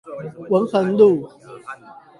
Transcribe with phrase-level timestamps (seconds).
[0.49, 1.29] 文橫路